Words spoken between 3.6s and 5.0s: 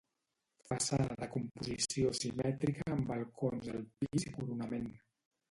al pis i coronament.